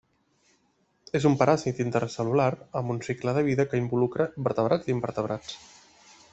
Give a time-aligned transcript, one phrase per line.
[1.19, 2.49] És un paràsit intracel·lular
[2.81, 5.57] amb un cicle de vida que involucra vertebrats i invertebrats.